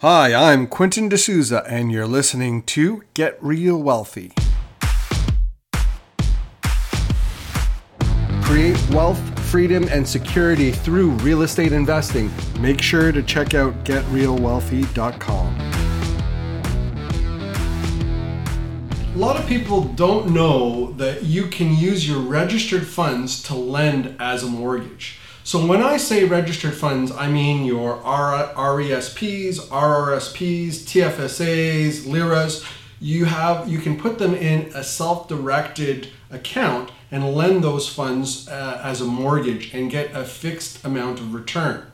[0.00, 4.30] Hi, I'm Quentin D'Souza, and you're listening to Get Real Wealthy.
[8.42, 9.18] Create wealth,
[9.50, 12.30] freedom, and security through real estate investing.
[12.60, 15.60] Make sure to check out getrealwealthy.com.
[19.16, 24.14] A lot of people don't know that you can use your registered funds to lend
[24.20, 25.18] as a mortgage.
[25.48, 32.66] So when I say registered funds, I mean your RESPs, RRSPs, TFSAs, LIRAs.
[33.00, 38.82] You have you can put them in a self-directed account and lend those funds uh,
[38.84, 41.86] as a mortgage and get a fixed amount of return.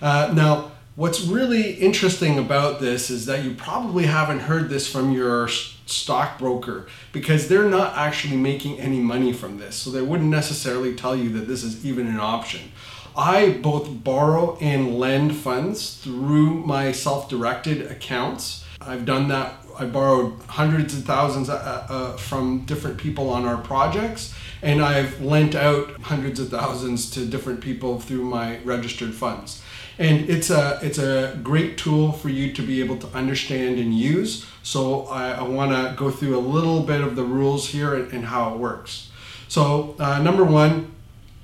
[0.00, 5.10] Uh, now, what's really interesting about this is that you probably haven't heard this from
[5.10, 5.48] your
[5.92, 9.76] stockbroker because they're not actually making any money from this.
[9.76, 12.72] So they wouldn't necessarily tell you that this is even an option.
[13.16, 18.64] I both borrow and lend funds through my self directed accounts.
[18.80, 19.61] I've done that.
[19.78, 25.20] I borrowed hundreds of thousands uh, uh, from different people on our projects, and I've
[25.20, 29.62] lent out hundreds of thousands to different people through my registered funds.
[29.98, 33.92] And it's a it's a great tool for you to be able to understand and
[33.94, 34.46] use.
[34.62, 38.12] So I, I want to go through a little bit of the rules here and,
[38.12, 39.10] and how it works.
[39.48, 40.92] So uh, number one,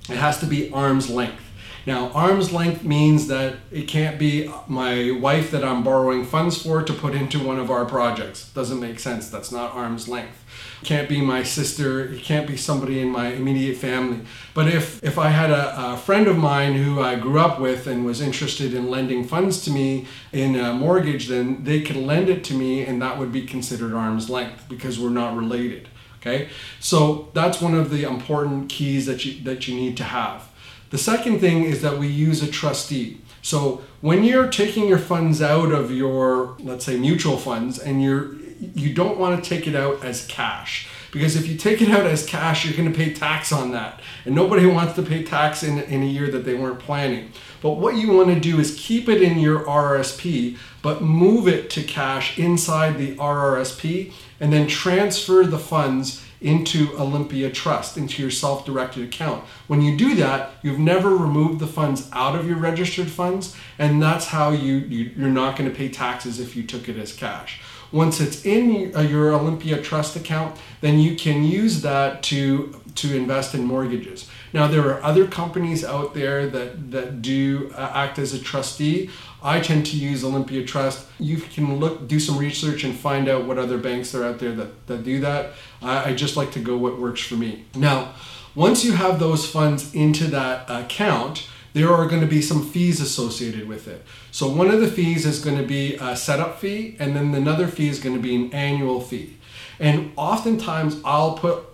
[0.08, 1.42] it has to be arm's length.
[1.88, 6.82] Now, arm's length means that it can't be my wife that I'm borrowing funds for
[6.82, 8.50] to put into one of our projects.
[8.50, 9.30] Doesn't make sense.
[9.30, 10.44] That's not arm's length.
[10.82, 12.04] It can't be my sister.
[12.04, 14.20] It can't be somebody in my immediate family.
[14.52, 17.86] But if, if I had a, a friend of mine who I grew up with
[17.86, 22.28] and was interested in lending funds to me in a mortgage, then they could lend
[22.28, 25.88] it to me and that would be considered arm's length because we're not related.
[26.20, 30.48] Okay, so that's one of the important keys that you that you need to have.
[30.90, 33.20] The second thing is that we use a trustee.
[33.42, 38.34] So when you're taking your funds out of your, let's say, mutual funds, and you're
[38.74, 42.06] you don't want to take it out as cash because if you take it out
[42.06, 45.62] as cash, you're going to pay tax on that, and nobody wants to pay tax
[45.62, 47.32] in in a year that they weren't planning.
[47.60, 51.70] But what you want to do is keep it in your RRSP, but move it
[51.70, 58.30] to cash inside the RRSP, and then transfer the funds into Olympia Trust, into your
[58.30, 59.44] self directed account.
[59.66, 64.02] When you do that, you've never removed the funds out of your registered funds, and
[64.02, 67.12] that's how you, you, you're not going to pay taxes if you took it as
[67.12, 67.60] cash.
[67.90, 73.16] Once it's in uh, your Olympia Trust account, then you can use that to, to
[73.16, 74.28] invest in mortgages.
[74.52, 79.10] Now, there are other companies out there that, that do uh, act as a trustee.
[79.42, 81.06] I tend to use Olympia Trust.
[81.18, 84.52] You can look, do some research, and find out what other banks are out there
[84.52, 85.52] that, that do that.
[85.82, 87.64] I, I just like to go what works for me.
[87.74, 88.14] Now,
[88.54, 93.00] once you have those funds into that account, there are going to be some fees
[93.00, 94.04] associated with it.
[94.32, 97.68] So one of the fees is going to be a setup fee, and then another
[97.68, 99.36] fee is going to be an annual fee.
[99.78, 101.64] And oftentimes, I'll put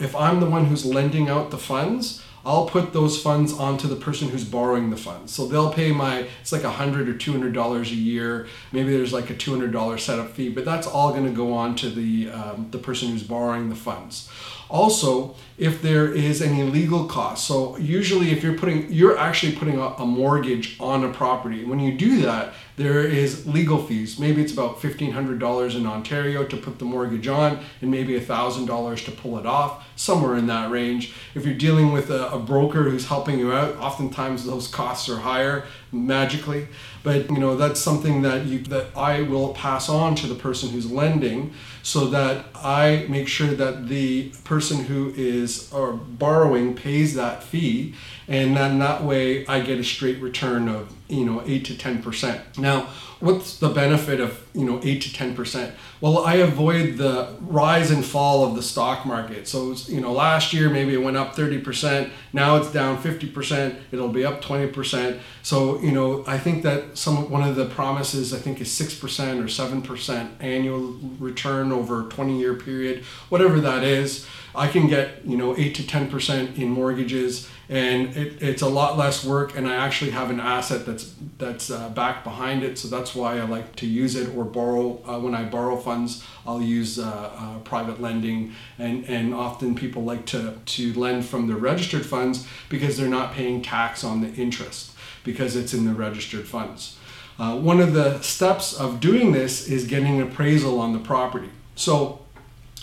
[0.00, 3.94] if I'm the one who's lending out the funds, I'll put those funds onto the
[3.96, 5.32] person who's borrowing the funds.
[5.32, 8.48] So they'll pay my, it's like a hundred or two hundred dollars a year.
[8.72, 11.52] Maybe there's like a two hundred dollar setup fee, but that's all going to go
[11.52, 14.28] on to the um, the person who's borrowing the funds.
[14.68, 17.46] Also, if there is any legal costs.
[17.46, 21.64] So usually, if you're putting, you're actually putting a, a mortgage on a property.
[21.64, 24.18] When you do that, there is legal fees.
[24.18, 29.10] Maybe it's about $1,500 in Ontario to put the mortgage on and maybe $1,000 to
[29.10, 31.12] pull it off, somewhere in that range.
[31.34, 35.18] If you're dealing with a, a, broker who's helping you out, oftentimes those costs are
[35.18, 36.66] higher magically.
[37.02, 40.70] But you know that's something that you that I will pass on to the person
[40.70, 47.14] who's lending so that I make sure that the person who is or borrowing pays
[47.14, 47.94] that fee
[48.28, 52.58] and then that way I get a straight return of you know 8 to 10%.
[52.58, 52.88] Now,
[53.20, 55.72] what's the benefit of you know 8 to 10%?
[56.00, 59.46] Well, I avoid the rise and fall of the stock market.
[59.46, 64.08] So, you know, last year maybe it went up 30%, now it's down 50%, it'll
[64.08, 65.20] be up 20%.
[65.42, 69.02] So, you know, I think that some one of the promises I think is 6%
[69.40, 70.80] or 7% annual
[71.18, 74.26] return over a 20 year period, whatever that is.
[74.54, 78.98] I can get, you know, 8 to 10% in mortgages and it, it's a lot
[78.98, 82.86] less work and i actually have an asset that's that's uh, back behind it so
[82.86, 86.60] that's why i like to use it or borrow uh, when i borrow funds i'll
[86.60, 91.56] use uh, uh private lending and and often people like to to lend from their
[91.56, 94.92] registered funds because they're not paying tax on the interest
[95.24, 96.96] because it's in the registered funds.
[97.38, 101.48] Uh, one of the steps of doing this is getting an appraisal on the property.
[101.74, 102.20] So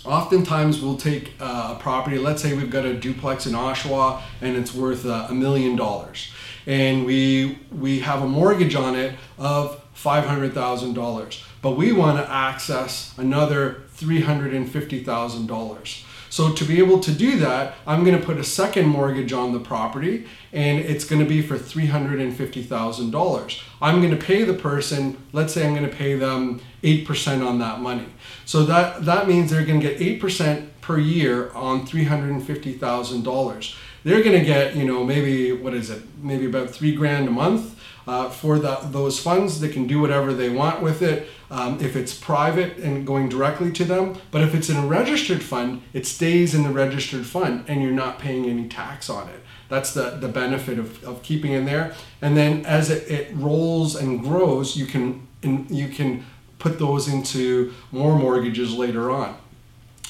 [0.05, 4.55] oftentimes we'll take uh, a property let's say we've got a duplex in oshawa and
[4.55, 6.31] it's worth uh, a million dollars.
[6.65, 13.13] And we we have a mortgage on it of $500,000, but we want to access
[13.17, 16.05] another $350,000.
[16.29, 19.51] So to be able to do that, I'm going to put a second mortgage on
[19.51, 23.63] the property and it's going to be for $350,000.
[23.81, 27.59] I'm going to pay the person, let's say I'm going to pay them 8% on
[27.59, 28.05] that money.
[28.45, 33.75] So that that means they're going to get 8% per year on $350,000.
[34.03, 36.01] They're going to get, you know, maybe what is it?
[36.21, 39.59] Maybe about 3 grand a month uh, for the, those funds.
[39.59, 43.71] They can do whatever they want with it um, if it's private and going directly
[43.73, 44.17] to them.
[44.31, 47.91] But if it's in a registered fund, it stays in the registered fund and you're
[47.91, 49.41] not paying any tax on it.
[49.69, 51.93] That's the, the benefit of, of keeping in there.
[52.21, 56.25] And then as it, it rolls and grows, you can you can
[56.57, 59.37] put those into more mortgages later on.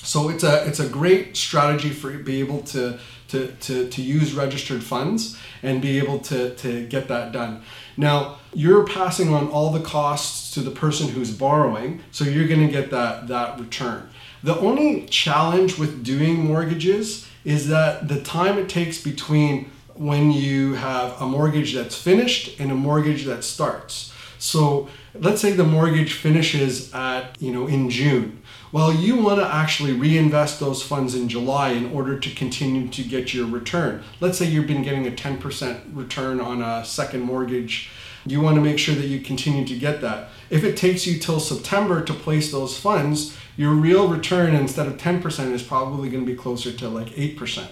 [0.10, 2.98] So it's a it's a great strategy for be able to
[3.28, 7.62] to, to, to use registered funds and be able to, to get that done.
[7.96, 12.66] Now, you're passing on all the costs to the person who's borrowing, so you're going
[12.66, 14.10] to get that, that return.
[14.42, 20.74] The only challenge with doing mortgages is that the time it takes between when you
[20.74, 24.09] have a mortgage that's finished and a mortgage that starts.
[24.40, 28.42] So let's say the mortgage finishes at, you know, in June.
[28.72, 33.04] Well, you want to actually reinvest those funds in July in order to continue to
[33.04, 34.04] get your return.
[34.22, 37.90] Let's say you've been getting a 10% return on a second mortgage.
[38.26, 40.30] You want to make sure that you continue to get that.
[40.50, 44.98] If it takes you till September to place those funds, your real return instead of
[44.98, 47.68] 10% is probably going to be closer to like 8%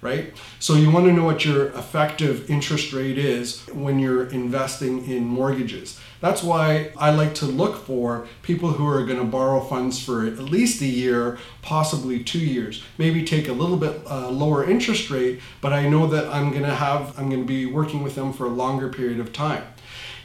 [0.00, 0.32] right?
[0.58, 5.24] So you want to know what your effective interest rate is when you're investing in
[5.24, 5.98] mortgages.
[6.20, 10.26] That's why I like to look for people who are going to borrow funds for
[10.26, 12.82] at least a year, possibly two years.
[12.98, 16.62] Maybe take a little bit uh, lower interest rate, but I know that I'm going
[16.62, 19.64] to have I'm going to be working with them for a longer period of time.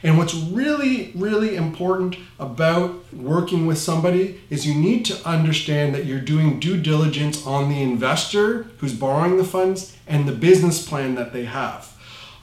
[0.02, 6.06] And what's really, really important about working with somebody is you need to understand that
[6.06, 11.14] you're doing due diligence on the investor who's borrowing the funds and the business plan
[11.14, 11.92] that they have.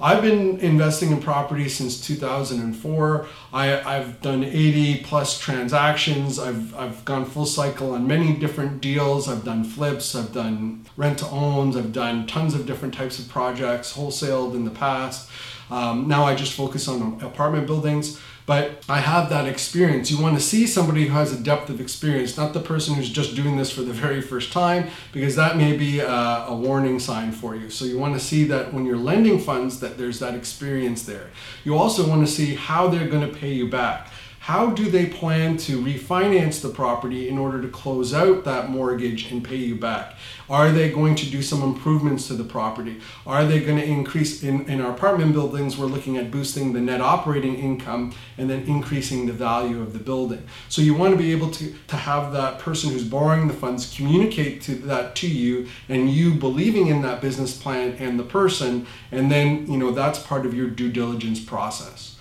[0.01, 3.27] I've been investing in property since 2004.
[3.51, 6.39] I, have done 80 plus transactions.
[6.39, 9.27] I've, I've gone full cycle on many different deals.
[9.27, 13.27] I've done flips, I've done rent to owns, I've done tons of different types of
[13.27, 15.29] projects, wholesaled in the past.
[15.71, 20.09] Um, now I just focus on apartment buildings, but I have that experience.
[20.09, 23.09] You want to see somebody who has a depth of experience, not the person who's
[23.09, 26.07] just doing this for the very first time, because that may be a,
[26.47, 27.69] a warning sign for you.
[27.69, 31.29] So you want to see that when you're lending funds, that there's that experience there.
[31.63, 34.09] You also want to see how they're going to pay you back
[34.49, 39.31] how do they plan to refinance the property in order to close out that mortgage
[39.31, 40.15] and pay you back?
[40.49, 42.99] Are they going to do some improvements to the property?
[43.27, 45.77] Are they going to increase in, in our apartment buildings?
[45.77, 49.99] We're looking at boosting the net operating income and then increasing the value of the
[49.99, 50.41] building.
[50.67, 53.95] So you want to be able to, to have that person who's borrowing the funds
[53.95, 58.87] communicate to that to you and you believing in that business plan and the person,
[59.11, 62.15] and then you know that's part of your due diligence process.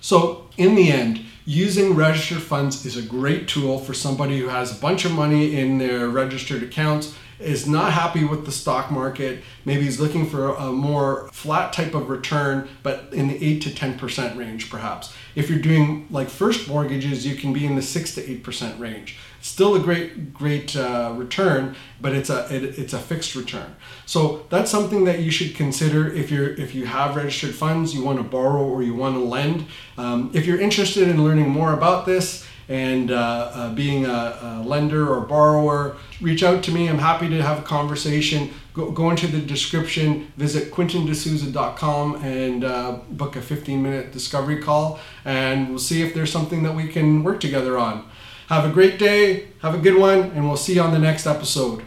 [0.00, 4.76] So in the end, using registered funds is a great tool for somebody who has
[4.76, 9.42] a bunch of money in their registered accounts is not happy with the stock market
[9.64, 13.70] maybe he's looking for a more flat type of return but in the 8 to
[13.70, 15.14] 10% range perhaps.
[15.34, 19.18] If you're doing like first mortgages you can be in the 6 to 8% range
[19.44, 23.76] still a great great uh, return but it's a it, it's a fixed return.
[24.06, 28.02] So that's something that you should consider if you're if you have registered funds you
[28.02, 29.66] want to borrow or you want to lend.
[29.98, 33.16] Um, if you're interested in learning more about this and uh,
[33.54, 36.88] uh, being a, a, lender or borrower reach out to me.
[36.88, 38.54] I'm happy to have a conversation.
[38.72, 44.98] Go, go into the description visit quintindesouza.com and uh, book a 15 minute discovery call
[45.26, 48.08] and we'll see if there's something that we can work together on
[48.48, 51.26] have a great day, have a good one, and we'll see you on the next
[51.26, 51.82] episode.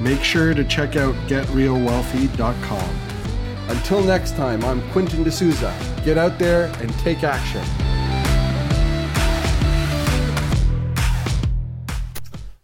[0.00, 2.96] Make sure to check out getrealwealthy.com.
[3.68, 5.74] Until next time, I'm Quentin D'Souza.
[6.04, 7.62] Get out there and take action.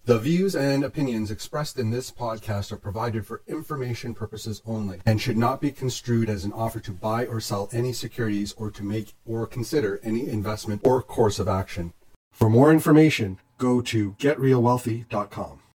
[0.06, 5.20] The views and opinions expressed in this podcast are provided for information purposes only and
[5.20, 8.84] should not be construed as an offer to buy or sell any securities or to
[8.84, 11.92] make or consider any investment or course of action.
[12.36, 15.60] For more information, go to getrealwealthy.com.